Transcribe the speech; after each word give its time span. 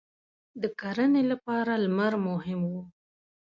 •د 0.61 0.63
کرنې 0.79 1.23
لپاره 1.31 1.71
لمر 1.83 2.13
مهم 2.27 2.61
و. 2.71 2.73